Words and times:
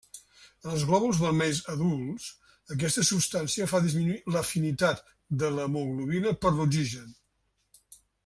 En 0.61 0.69
els 0.75 0.83
glòbuls 0.91 1.17
vermells 1.23 1.59
adults, 1.73 2.23
aquesta 2.77 3.03
substància 3.11 3.67
fa 3.75 3.81
disminuir 3.85 4.17
l’afinitat 4.35 5.05
de 5.45 5.53
l’hemoglobina 5.57 6.33
per 6.47 6.55
l’oxigen. 6.59 7.13